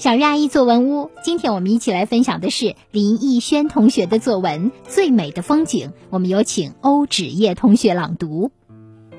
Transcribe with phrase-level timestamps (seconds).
[0.00, 5.90] 小日阿姨作文屋，今天我们一起来分享的是林奕轩同学的作文《最美的风景》。
[6.08, 8.50] 我们有请欧芷叶同学朗读。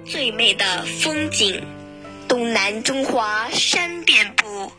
[0.06, 1.62] 最美的风景，
[2.28, 4.72] 东南中华山遍布，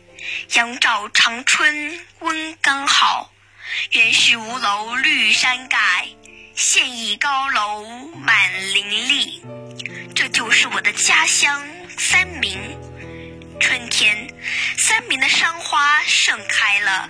[0.56, 3.30] 阳照长春温刚好。
[3.92, 6.08] 原是吴楼绿山盖，
[6.56, 7.84] 现已高楼
[8.18, 9.40] 满林立。
[10.16, 11.62] 这就是我的家乡
[11.96, 12.58] 三明。
[13.62, 14.28] 春天，
[14.76, 17.08] 三明的山花盛开了，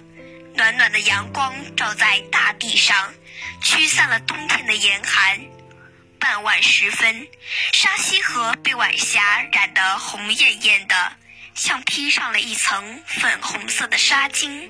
[0.54, 3.14] 暖暖的阳光照在大地上，
[3.62, 5.40] 驱散了冬天的严寒。
[6.20, 7.26] 傍晚时分，
[7.72, 10.94] 沙溪河被晚霞染得红艳艳的，
[11.54, 14.68] 像披上了一层粉红色的纱巾。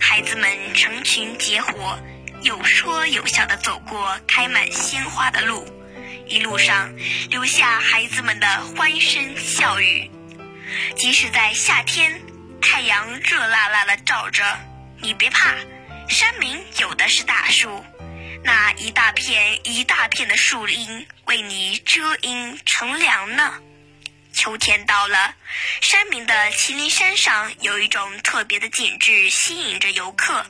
[0.00, 1.96] 孩子们成群结伙，
[2.42, 5.64] 有说有笑地走过开满鲜花的路，
[6.26, 6.92] 一路上
[7.30, 10.10] 留下孩子们的欢声笑语。
[10.96, 12.20] 即使在夏天，
[12.60, 14.58] 太阳热辣辣的照着，
[15.00, 15.54] 你别怕，
[16.08, 17.84] 山明有的是大树，
[18.44, 23.54] 那一大片一大片的树荫为你遮阴乘凉呢。
[24.32, 25.34] 秋天到了，
[25.80, 30.46] 山明的麒麟山上有一种特别的景致吸引着游客，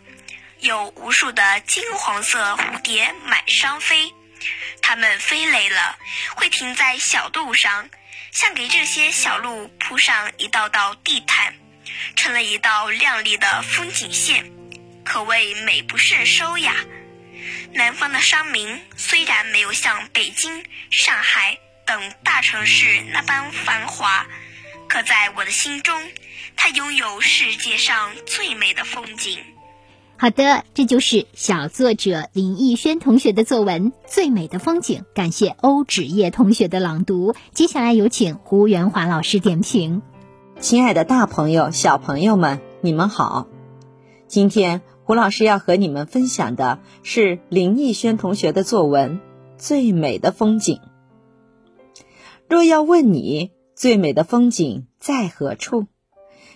[0.59, 4.13] 有无数的金黄色蝴蝶满山飞，
[4.83, 5.97] 它们飞累了
[6.35, 7.89] 会停在小路上。
[8.37, 11.55] 像给这些小路铺上一道道地毯，
[12.17, 14.53] 成了一道亮丽的风景线，
[15.03, 16.75] 可谓美不胜收呀。
[17.73, 24.27] 南方的山明虽然没有像北京、上海等大城市那般繁华，
[24.87, 26.13] 可在我的心中，
[26.55, 29.43] 它拥有世界上最美的风景。
[30.19, 37.35] 好的，这就是小作者林奕轩同学的作文《最美的风景》，感谢欧芷叶同学的朗读。
[37.53, 40.01] 接下来有请胡元华老师点评。
[40.59, 43.47] 亲爱的，大朋友、小朋友们，你们好。
[44.27, 49.19] 今天胡老师要和你们分享的是林奕轩同学的作文
[49.59, 50.81] 《最美的风景》。
[52.49, 55.85] 若要问你最美的风景在何处，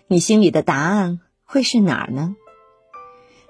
[0.07, 2.37] 你心里的答案会是哪儿呢？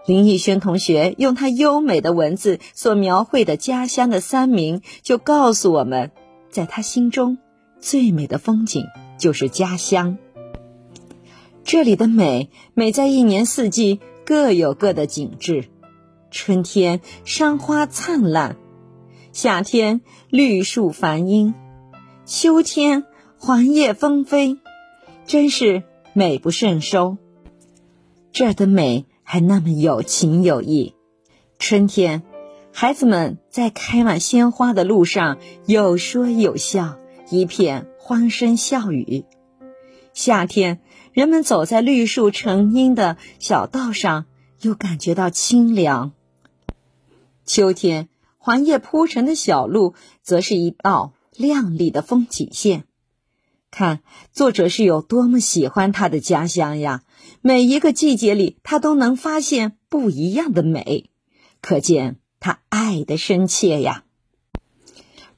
[0.06, 6.10] 林奕轩同学用他优美的文字所描绘的家乡的三明，就告诉我们，
[6.48, 7.38] 在他心中，
[7.80, 8.86] 最美的风景
[9.18, 10.16] 就是家乡。
[11.64, 15.66] 这里的美，美在一年四季各有各的景致：
[16.30, 18.56] 春天山花灿烂，
[19.32, 20.00] 夏天
[20.30, 21.54] 绿树繁荫，
[22.24, 23.04] 秋天
[23.38, 24.56] 黄叶纷飞，
[25.26, 25.82] 真是
[26.14, 27.18] 美不胜收。
[28.32, 29.04] 这儿的美。
[29.32, 30.96] 还那么有情有义。
[31.60, 32.24] 春天，
[32.72, 36.98] 孩子们在开满鲜花的路上有说有笑，
[37.30, 39.24] 一片欢声笑语。
[40.14, 40.80] 夏天，
[41.12, 44.24] 人们走在绿树成荫的小道上，
[44.62, 46.10] 又感觉到清凉。
[47.46, 52.82] 秋天，黄叶铺成的小路，则是一道亮丽的风景线。
[53.70, 54.00] 看，
[54.32, 57.04] 作者是有多么喜欢他的家乡呀！
[57.42, 61.10] 每一个季节里，他都能发现不一样的美，
[61.60, 64.04] 可见他爱的深切呀。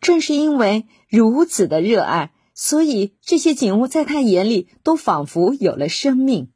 [0.01, 6.51] 正是因为如此的热爱，所以这些景物在他眼里都仿佛有了生命。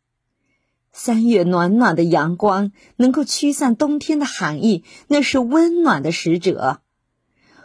[0.92, 6.80] 三月暖暖的阳光能够驱散冬天的寒意，那是温暖的使者。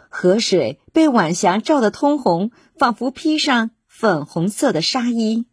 [0.08, 5.46] 河水被晚霞照得通红，仿佛披上粉红色的纱衣。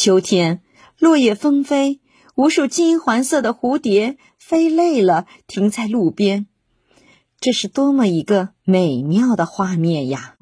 [0.00, 0.62] 秋天，
[0.96, 2.00] 落叶纷飞，
[2.36, 6.46] 无数金黄色的蝴蝶飞累了，停在路边。
[7.40, 10.36] 这是多么一个美妙的画面呀！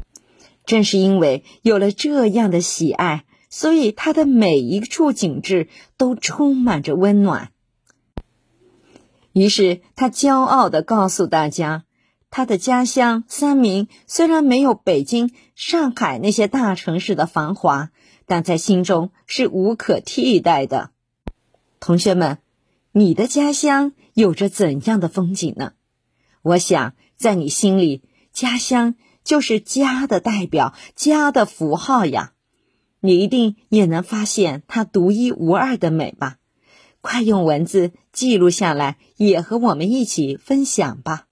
[0.66, 7.50] 正是因为有了这样的喜爱，所以它的每一处景致都充满着温暖。
[9.32, 11.84] 于是，他骄傲地告诉大家，
[12.30, 17.90] 他的家乡三明虽然没有北京、上海那些大城市的繁华。
[18.28, 20.90] 但在心中是无可替代的。
[21.78, 22.38] 同学们，
[22.90, 25.74] 你的家乡有着怎样的风景呢？
[26.42, 28.02] 我想，在你心里，
[28.32, 32.32] 家乡就是家的代表，家的符号呀。
[32.98, 36.38] 你一定也能发现它独一无二的美吧？
[37.00, 41.26] 快用文字记录下来，也和我们一起分享吧。